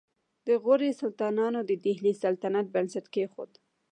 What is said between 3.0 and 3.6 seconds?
کېښود